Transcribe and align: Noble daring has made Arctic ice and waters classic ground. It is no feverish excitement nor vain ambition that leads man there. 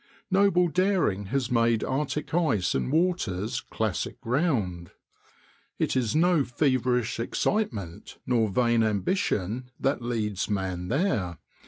Noble 0.31 0.67
daring 0.67 1.25
has 1.25 1.51
made 1.51 1.83
Arctic 1.83 2.33
ice 2.33 2.73
and 2.73 2.91
waters 2.91 3.61
classic 3.69 4.19
ground. 4.19 4.89
It 5.77 5.95
is 5.95 6.15
no 6.15 6.43
feverish 6.43 7.19
excitement 7.19 8.17
nor 8.25 8.49
vain 8.49 8.81
ambition 8.81 9.69
that 9.79 10.01
leads 10.01 10.49
man 10.49 10.87
there. 10.87 11.37